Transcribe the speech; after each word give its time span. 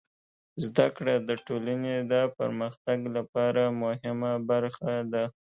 زدهکړه 0.63 1.13
د 1.29 1.29
ټولنې 1.45 1.95
د 2.11 2.13
پرمختګ 2.37 2.99
لپاره 3.17 3.63
مهمه 3.83 4.33
برخه 4.49 4.93
ده. 5.13 5.23